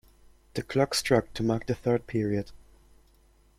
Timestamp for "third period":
1.75-2.49